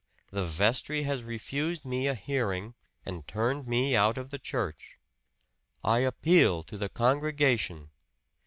The 0.31 0.43
vestry 0.43 1.03
has 1.03 1.21
refused 1.23 1.85
me 1.85 2.07
a 2.07 2.15
hearing 2.15 2.73
and 3.05 3.27
turned 3.27 3.67
me 3.67 3.95
out 3.95 4.17
of 4.17 4.31
the 4.31 4.39
church. 4.39 4.97
I 5.83 5.99
appeal 5.99 6.63
to 6.63 6.75
the 6.79 6.89
congregation. 6.89 7.91